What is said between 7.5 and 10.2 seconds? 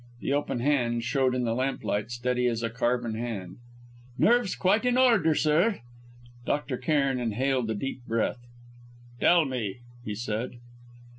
a deep breath. "Tell me," he